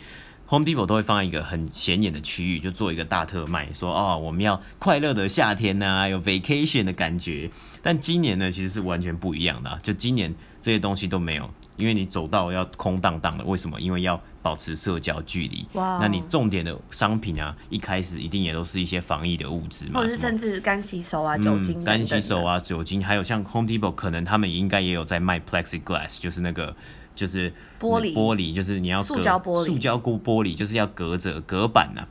[0.47, 7.51] ，Home Depot 都会放在一个很显眼的区域，就做一个大特卖，说哦，我们要快乐的夏天呐、啊，有 vacation 的感觉。
[7.82, 11.49] 但今年呢，其实是完全不一样的、啊，就今年这些东西都没有。
[11.75, 13.82] 因为你走到要空荡荡的，为什么？
[13.82, 15.65] 因为要保持社交距离。
[15.73, 15.97] 哇！
[15.99, 26.75] 那你重点的商品啊，一开始一定也都是一些防疫的物质嘛，或者是甚至干洗手啊、酒精、干、嗯、洗手啊、酒精，还有像 Home Depot，可能他们应该也有在卖 Plexiglass，就是那个
[27.15, 32.06] 就是玻璃玻璃，就是你要隔塑胶玻璃，塑胶玻玻璃就是要隔着隔板呐、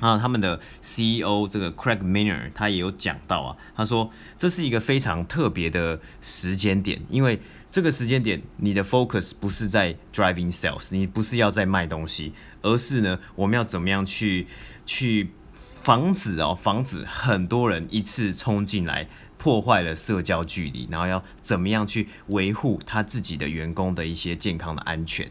[0.00, 0.12] 啊。
[0.12, 7.38] 啊，他们的 CEO 这个 Craig Miner 他也有讲到啊，他说这是一个非常特别的时间点，因为。
[7.74, 12.32] 这个时间点，你的 focus 不是在 driving sales，你不是要在卖东西，
[12.62, 14.46] 而是呢，我们要怎么样去
[14.86, 15.30] 去
[15.82, 25.28] 防止哦，防止很多人一次冲进来破坏了社交距离，然后要怎么样去维护他自己的员工的一些健康的安全，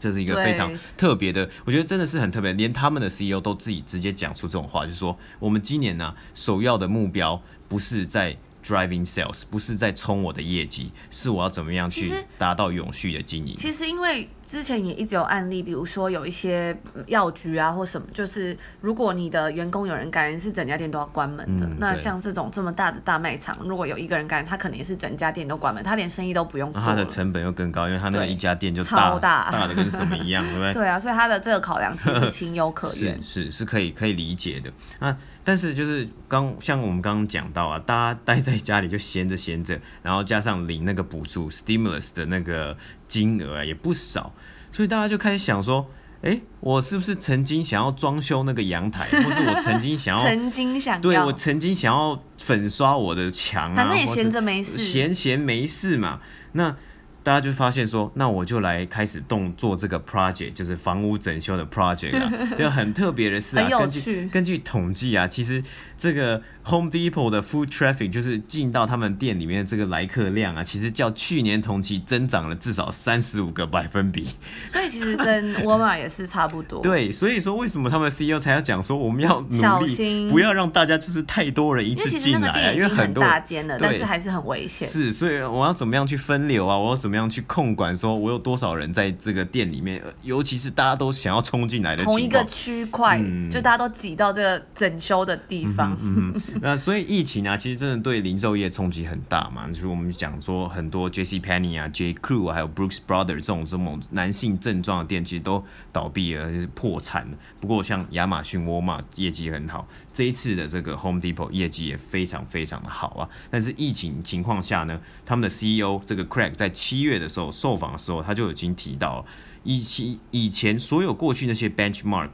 [0.00, 8.38] 这是一个非常特别的，我觉得真的是很特别，连他们的 CEO 都自己直接讲出这种话，就是说我们今年呢、首要的目标不是在。
[8.64, 13.54] Driving sales 不是在冲我的业绩，是我要怎么样去达到永续的经营。
[13.56, 14.28] 其实因为。
[14.52, 21.64] 之前也一直有案例，比如说有一些药局啊或什么，就是如果你的员工有人感染，是整家店都要关门的。
[21.64, 26.82] 嗯、那像这种这么大的大卖场，如果有一个人感染，他可能也是整家店都关门，他连生意都不用做。
[26.82, 30.74] 他的成本又更高，因为他那个一家店就大超大，大的跟什么一样，对不对？
[30.84, 34.70] 对啊，所以他的这个考量其实情有可原，是是，是可以可以理解的。
[35.00, 42.76] 那但是就是刚像我们刚刚讲到啊，大家待在家里就闲着闲着，然后加上领那个补助 stimulus 的那个
[43.12, 44.32] 金额啊也不少。
[44.72, 45.86] 所以大家就开始想说，
[46.22, 56.20] 哎、欸，我是不是曾经想要装修那个阳台， 或是我曾经想要，曾经想要，对，我曾经想要粉刷我的墙啊，反正也闲着没事，闲闲没事嘛。
[56.52, 56.74] 那
[57.22, 65.62] 大家就发现说，那我就来开始动做这个 project，就是房屋整修的 project 啊， 就很特别的事啊，根据根据统计啊，其实
[66.02, 74.26] 这个 Home Depot 的 Food traffic 就是进到他们店里面的这个来客量啊，其实较去年同期增长了至少三十五个百分比。
[74.66, 76.80] 所以其实跟沃尔玛也是差不多。
[76.82, 84.88] 对，所以说为什么他们 CEO 才要讲说我们要努力，不要让大家就是太多人一次进来啊，因为很多大间的，但是还是很危险。
[84.88, 86.76] 是，所以我要怎么样去分流啊？
[86.76, 87.96] 我要怎么样去控管？
[87.96, 95.90] 说我有多少人在这个店里面，尤其是大家都想要冲进来的同一个区块，嗯、就大家都挤到这个整修的地方。
[95.90, 99.66] 嗯嗯、那所以疫情啊，其实真的对零售业冲击很大嘛。
[99.68, 102.12] 就是我们讲说很多 J C p e n n y 啊、J.
[102.14, 107.36] Crew 啊，还有 Brooks Brother 这种这种男性正装的店，其实都倒闭了，就是破产了。
[107.60, 113.28] 不过像亚马逊、沃尔玛业绩很好，这一次的这个 Home Depot 业绩也非常非常的好啊。
[113.50, 119.24] 但是疫情情况下呢，他们的 CEO 这个 Craig 在七月的时候受访的时候，他就已经提到，
[119.64, 122.32] 以前以前所有过去那些 benchmark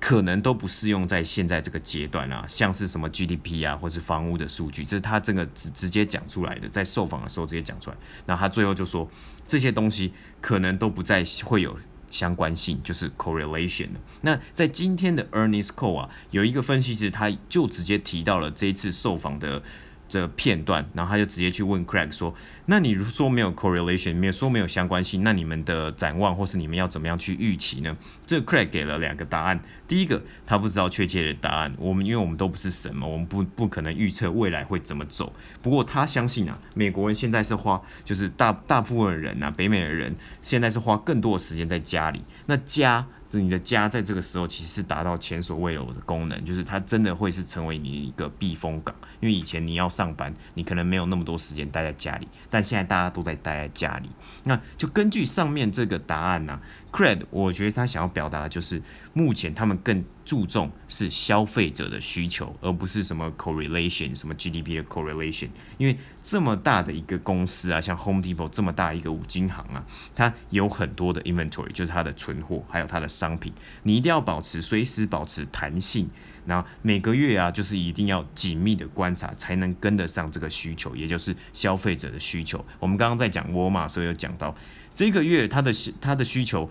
[0.00, 7.96] 可能都不适用在现在这个阶段啊，像是什么 GDP 啊，或是房屋的数据，这是他这个直直接讲出来的，在受访的时候直接讲出来。
[8.24, 9.08] 那他最后就说，
[9.46, 11.78] 这些东西可能都不再会有
[12.10, 13.90] 相关性，就是 correlation。
[14.22, 19.62] 那在今天的 earnings call 啊，有一个分析师他就直接提到了这一次受访的。
[20.10, 22.34] 这片段，然后他就直接去问 Craig 说
[22.66, 27.96] ：“那你如说没有 correlation，没有说没有相关性，那你们的展望或是你们要怎么样去预期呢？”
[28.26, 29.60] 这个 Craig 给了两个答案。
[29.88, 31.74] 第一个，他不知道确切的答案。
[31.78, 35.32] 我们因为我们都不是神嘛，我们不不可能预测未来会怎么走。
[35.62, 42.22] 不过他相信啊，美国人现在是花，就是大大部分的人啊，北美的人现在是花更多的时间在家里。
[42.46, 43.06] 那家。
[43.38, 48.92] 你的家在这个时候其实是达到前所未有的功能，就是它真的会是成为你一个避风港。
[49.20, 54.08] 因为以前你要上班，你可能没有那么多时间待在家里，但现在大家都在待在家里。
[54.44, 56.58] 那就根据上面这个答案呢、
[56.92, 65.48] ，Craig，我觉得他想要表达的就是，目前他们更注重是消费者的需求，而不是什么 correlation，什么 GDP 的 correlation。
[65.78, 76.08] 因为这么大的一个公司啊，像 Home Depot 这么大一个五金行啊，它有很多的 inventory，就是它的存货，还有它的商品，你一定要保持随时保持弹性，
[76.46, 82.64] 然后每个月啊，就是一定要紧密的观察，才能跟得上这个需求，也就是消费者的需求。
[82.78, 84.54] 我们刚刚在讲沃尔玛，所以有讲到
[85.00, 86.68] 这个月他的他的需求。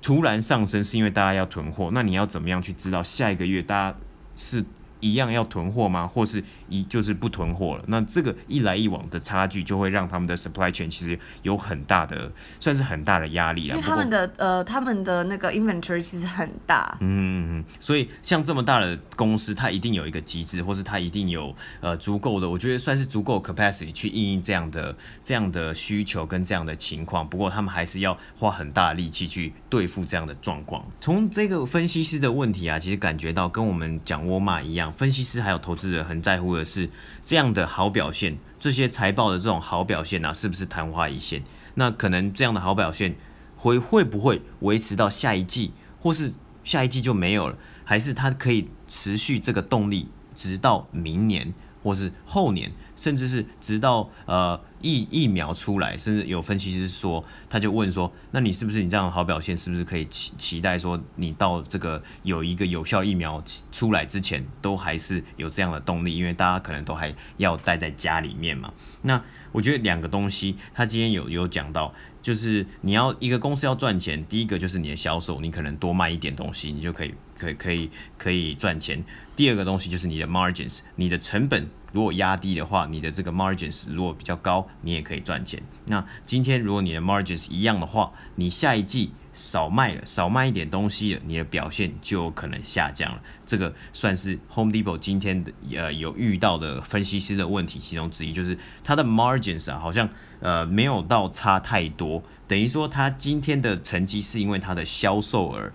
[0.00, 3.98] 突然上升是因为大家要囤货，那你要怎么样去知道下一个月大家
[4.36, 4.64] 是
[5.00, 6.06] 一样要囤货吗？
[6.06, 7.84] 或是一就是不囤货了？
[7.86, 13.76] 那这个一来一往的差距就会让他们的 supply chain 其实有很大的，算是很大的压力啊。
[13.76, 16.96] 因为他们的呃，他们的那个 inventory 其实很大。
[17.00, 17.64] 嗯嗯嗯。
[17.78, 27.28] 所以像这么大的公司，它一定有一个机制，或是它一定有呃足够的，我觉得算是足够 capacity 去应应这样的这样的需求跟这样的情况。
[27.28, 30.84] 不过他们还是要花很大的力气去对付这样的状况。
[31.00, 34.87] 从这个分析师的问题啊，其实感觉到跟我们讲沃尔玛一样。
[34.92, 36.90] 分析师还有投资者很在乎的是
[37.24, 41.42] 这样的好表现，这些财报的这种好表现啊，是不是昙花一现？
[41.74, 43.14] 那可能这样的好表现
[43.56, 46.32] 会会不会维持到下一季，或是
[46.64, 47.56] 下一季就没有了？
[47.84, 54.60] 还是它可以持续这个动力直到明年，或是后年，甚至是直到呃。
[54.80, 66.16] 疫疫苗出来，甚至有分析师说，他就问说，那你是不是你这样好表现，是不是可以期期待说，你到这个有一个有效疫苗出来之前，都还是有这样的动力？
[66.16, 68.72] 因为大家可能都还要待在家里面嘛。
[69.02, 79.04] 那我觉得两个东西，他今天有有讲到，就是你要一个公司要赚钱，第一个就是你的销售，你可能多卖一点东西，你就可以可以可以可以赚钱。
[79.38, 85.62] 第二个东西就是你的 margins，你的成本如果压低的话，你的这个 margins 如果比较高，你也可以赚钱。
[85.86, 93.22] 那今天如果你的 margins 一样的话，你下一季少卖了，少卖一点东西了，你的表现就有可能下降了。
[93.46, 100.08] 这个算是 Home Depot 今天的呃有遇到的分析师的问题其中之一，就是它的 margins 啊好像
[100.40, 105.70] 呃没有到差太多，等于说它今天的成绩是因为它的销售额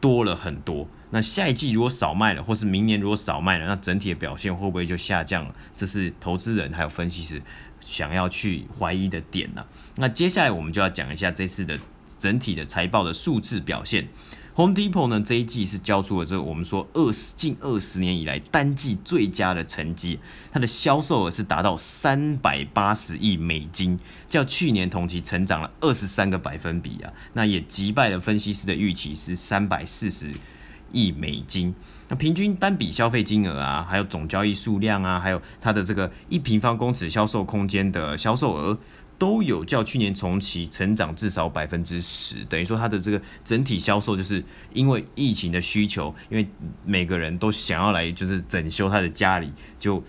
[0.00, 0.88] 多了很多。
[1.14, 5.54] 那下一季如果少卖了，或是明年如果少卖了，那整体的表现会不会就下降了？
[5.76, 7.40] 这是投资人还有分析师
[7.80, 11.78] 想要去怀疑的点呢、那接下来我们就要讲一下这次的
[12.18, 14.08] 整体的财报的数字表现。
[14.56, 20.18] Home Depot 呢这一季是交出了这个我们说二十近二十年以来单季最佳的成绩，
[20.50, 23.96] 它的销售额是达到三百八十亿美金，
[24.28, 27.12] 较去年同期成长了二十三个百分比啊。
[27.34, 30.32] 那也击败了分析师的预期是三百四十。
[30.94, 31.74] 亿美金，
[32.08, 38.78] 那平均单笔消费金额啊，还有总交易数量啊，还有它的这个一平方公尺销售空间的销售额，
[39.18, 46.48] 都有较去年同期成长至少百分之十，等于说它的这个整体销售就是因为疫情的需求，因为
[46.84, 50.02] 每个人都想要来就是整修他的家里，就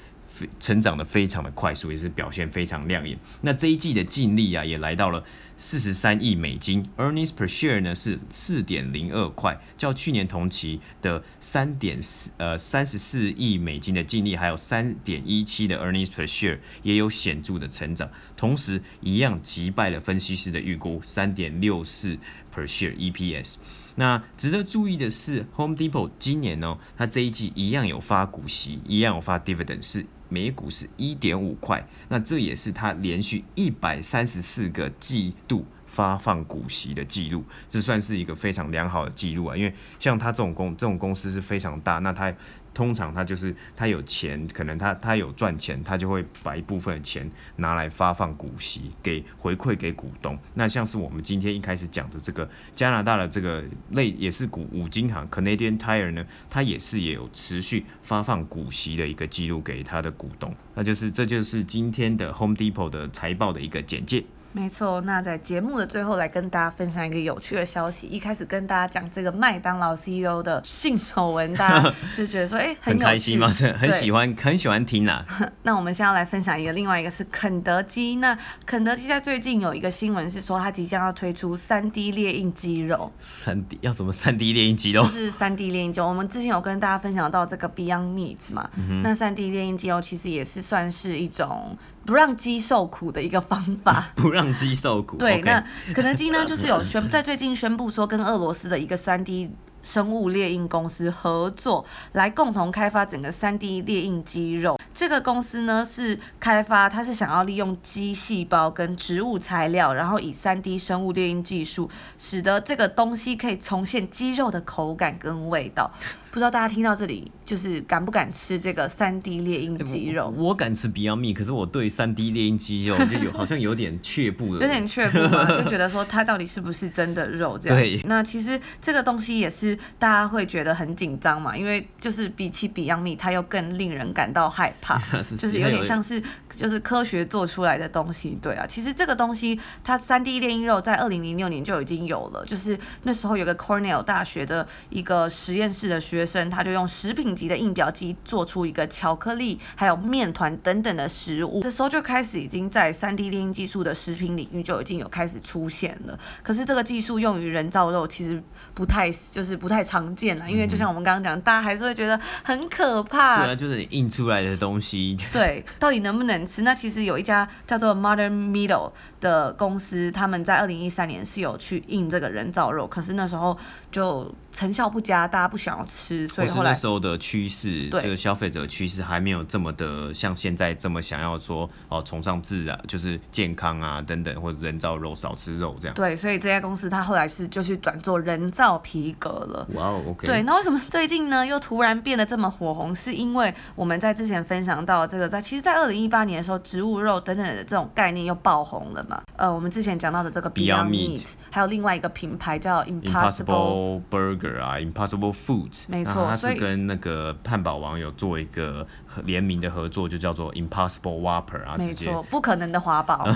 [0.60, 3.18] 成长的非常的快速，也是表现非常亮眼。
[3.42, 5.24] 那这一季的净利啊，也来到了。
[5.58, 22.18] 四十三亿美金，earnings per share 呢是四点零二块，较去年同期的三点四呃三十四亿美金的净利，还有三点一七的 earnings per share 也有显著的成长，同时一样击败了分析师的预估三点六四
[22.54, 23.56] per share EPS。
[23.96, 30.06] 那值得注意的是，Home Depot 今年呢，它这一季一样有发股息，一样有发 dividend 是。
[30.36, 39.56] 每股是一点五块，那这也是它连续一百三十四个季度发放股息的记录，这算是一个非常良好的记录啊。
[39.56, 42.34] 因为像它这种公这种公司是非常大，那它。
[42.76, 50.38] 通常他就是他有钱，可能他他有赚钱，他就会把一部分的钱拿来发放股息，给回馈给股东。
[50.54, 60.54] 那像是我们今天一开始讲的这个加拿大的这个类也是股五金行 Canadian Tire 呢，它也是也有持续发放股息的一个记录给他的股东。
[60.74, 64.26] 那就是这就是今天的 Home Depot 的财报的一个简介。
[64.56, 68.08] 没错，那在节目的最后来跟大家分享一个有趣的消息。
[68.08, 73.48] 一开始跟大家讲这个麦当劳 CEO 的性丑闻，大家 就觉得说，哎，很，很开心吗？
[73.78, 75.26] 很喜欢，很喜欢听啊。
[75.64, 78.16] 那我们现在要来分享一个，另外一个是肯德基。
[78.16, 83.12] 那肯德基在最近有一个新闻是说，它即将要推出三 D 猎印鸡肉。
[83.20, 85.04] 三 D 要什么三 D 猎印鸡肉？
[85.04, 86.08] 就是三 D 猎印鸡肉。
[86.08, 91.78] 我们之前有跟大家分享到这个 Beyond Meat 嘛，嗯、那三 D 猎印鸡肉其实也是算是一种。
[92.06, 95.18] 不让鸡受苦的一个方法， 不让鸡受苦。
[95.18, 99.50] 对那肯德基呢，就是有宣 在最近宣布说，跟俄罗斯的一个三 D
[99.82, 104.80] 生物猎印公司合作，来共同开发整个三 D 猎印鸡肉。
[104.94, 115.92] 这个公司呢是开发，它是想要利用鸡细胞跟植物材料，然后以三 D 生物猎印技术，使得这个东西可以重现鸡肉的口感跟味道。
[116.36, 120.34] 不知道大家听到这里，就是敢不敢吃这个三 D 猎鹰鸡肉？
[120.36, 127.78] 我，我敢吃 Beyond Meat，可是我对三 D 猎鹰鸡肉就有好像有点却步了，有点却步嘛，就觉得说它到底是不是真的肉这样？
[127.80, 128.02] 对。
[128.04, 135.02] 那其实这个东西也是大家会觉得很紧张嘛，因为就是比起 Beyond Meat，它又更令人感到害怕，
[135.40, 136.22] 就是有点像是
[136.54, 138.38] 就是科学做出来的东西。
[138.42, 151.62] 对啊，其实这个东西它三 D 猎鹰肉在二零零六年就已经有了，就是那时候有个 Cornell 大学的一个实验室的学生，他就用食品级的印表机做出一个巧克力、还有面团等等的食物。
[151.62, 156.18] 这时候就开始已经在 3D 列印技术的食品领域就已经有开始出现了。
[156.42, 158.42] 可是这个技术用于人造肉其实
[158.74, 163.44] 不太就是不太常见了，因为就像我们刚刚讲，大家还是会觉得很可怕。
[163.44, 165.18] 对啊，就是你印出来的东西。
[165.32, 166.62] 对，到底能不能吃？
[166.64, 173.58] 那其实有一家叫做 Modern Metal 的公司，他们在二零一三年是有去印这个人造肉，可是那时候
[173.96, 185.96] 就成效不佳，大家不想要吃，所以后来那时候的趋势，对这个消费者趋势还没有这么的像现在这么想要说哦，崇尚自然，就是健康啊等等，或者人造肉少吃肉这样。
[185.96, 189.66] 对，所以这家公司它后来是就去转做人造皮革了。
[189.76, 190.28] 哇哦，OK。
[190.28, 192.94] 对，那为什么 最近呢又突然变得这么火红？
[192.94, 199.22] 是因为我们在之前分享到这个，在其实，在二零一八年的时候，植物肉等等的这种概念又爆红了嘛。
[199.38, 208.86] 呃，我们之前讲到的这个 Beyond Meat，还有另外一个品牌叫 Impossible Burger 啊，Impossible Foods，没错，它是跟那个汉堡王有做一个
[209.24, 213.26] 联名的合作，就叫做 Impossible Whopper 啊，没错，不可能的华堡，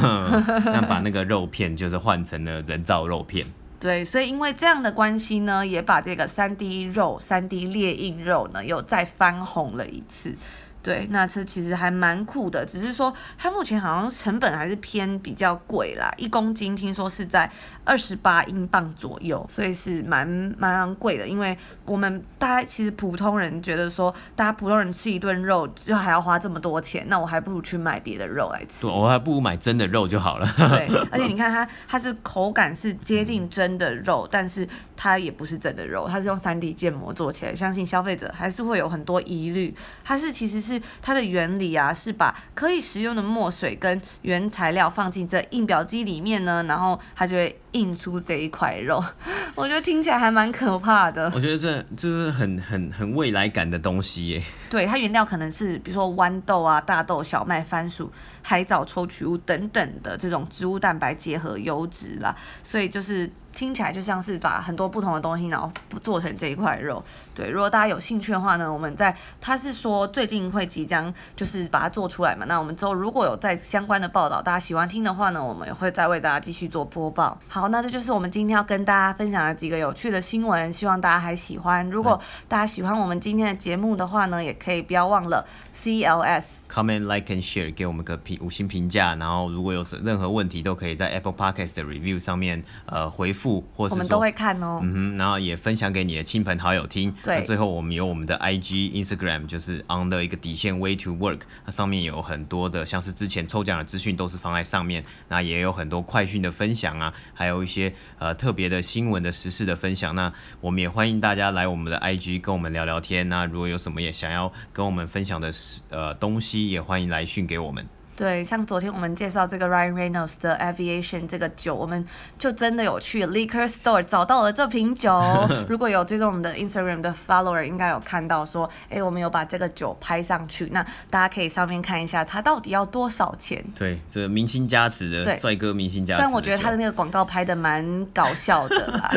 [0.65, 3.45] 那把那个肉片就是换成了人造肉片。
[3.79, 10.35] 对，所以因为这样的关系呢，也把这个三 D 肉、三 D 猎印肉呢，又再翻红了一次。
[10.81, 17.51] 对，那车其实还蛮酷的，只是说它目前好像成本还是偏比较贵啦，一公斤听说是在
[17.83, 20.25] 二十八英镑左右，所以是蛮
[20.57, 21.27] 蛮昂贵的。
[21.27, 28.87] 因为我们大家其实普通人觉得说，大家普通人吃一顿肉就还要花这么多钱，那我还不如去买别的肉来吃。
[28.87, 30.47] 我还不如买真的肉就好了。
[30.55, 34.65] 对， 而且你看它，它是口感是接近真的肉，但是
[34.95, 39.75] 它也不是真的肉，它是用 3D 建模做起来，相信消费者还是会有很多疑虑。
[40.05, 40.68] 它是其实是。
[40.69, 49.03] 是它的原理啊，是把可以食用的墨水跟原材料放进这印表机里面呢，然后它就会印出这一块肉。
[49.55, 51.31] 我觉得听起来还蛮可怕的。
[51.33, 54.43] 我觉得这这是很很很未来感的东西耶。
[54.69, 58.11] 对，它原料可能是比如说豌豆啊、大豆、小麦、番薯、
[58.43, 63.29] 海藻抽取物等等的这种植物蛋白结合油脂啦，所以就是。
[63.59, 65.69] 听起来就像是把很多不同的东西，然后
[66.01, 67.03] 做成这一块肉。
[67.35, 72.45] 对，如果大家有兴趣的话呢，我们在他是说最近会即将就是把它做出来嘛。
[72.47, 77.37] 那我们之后如果有在相关的报道，大家喜欢听的话呢，我们也会再为大家继续做播报。
[77.49, 81.85] 好，那这就是我们今天要跟大家分享的几个有趣的新闻，希望大家还喜欢。
[81.89, 85.45] 如果大家喜欢我们今天的节目的话呢，也可以不要忘了
[85.75, 86.45] CLS。
[86.71, 89.15] Comment, like and share，给我们个评五星评价。
[89.15, 94.79] 然后如果有任何问题，都可以在 Apple Podcast 的 review 上面呃回复，或是说我们都会看哦。
[94.83, 97.11] 嗯哼，然后也分享给你的亲朋好友听。
[97.23, 97.43] 对。
[97.43, 105.03] 最后我们有我们的 IG、Instagram，就是 on 的一个底线 Way to Work，它上面有很多的像是之前抽奖的资讯都是放在上面。
[105.29, 110.13] 那也有很多快讯的分享啊，还有一些呃特别的新闻的时事的分享。
[110.13, 113.27] 那我们也欢迎大家来我们的 IG 跟我们聊聊天。
[113.27, 115.51] 那如果有什么也想要跟我们分享的
[115.89, 117.98] 呃东也欢迎来讯给我们。
[118.19, 122.05] 对，像昨天我们介绍这个 Ryan Reynolds 的 Aviation 这个酒，我们
[122.37, 125.17] 就真的有去 Liquor Store 找到了这瓶酒。
[125.69, 130.67] 如果有追踪我们的 Instagram 的 follower，应该有看到说，哎，我们有把这个酒拍上去。
[130.73, 133.63] 那大家可以上面看一下，它到底要多少钱？
[133.73, 136.17] 对，这明星加持的帅哥明星加持。
[136.17, 139.09] 虽然我觉得他的那个广告拍的蛮搞笑的啦，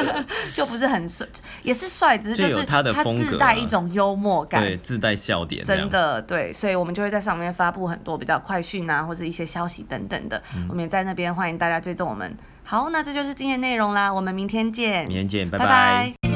[0.54, 1.26] 就不是很帅，
[1.62, 8.38] 也是帅，只是就是他自带一种幽默感，对，自带笑点，真的对，所以我们就会在上面发布很多比较。
[8.50, 12.36] 快讯啊，或者一些消息等等的，嗯、我们也在那边欢迎大家追踪我们。
[12.64, 15.06] 好，那这就是今天内容啦，我们明天见。
[15.06, 15.64] 明天见，拜拜。
[15.64, 16.29] 拜拜。